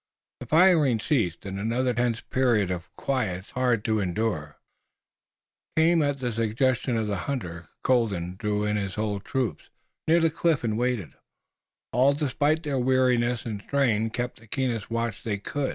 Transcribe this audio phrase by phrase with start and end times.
[0.39, 4.57] The firing ceased and another tense period of quiet, hard, to endure,
[5.77, 6.01] came.
[6.01, 9.61] At the suggestion of the hunter Colden drew in his whole troop
[10.07, 11.13] near the cliff and waited,
[11.93, 15.69] all, despite their weariness and strain, keeping the keenest watch they could.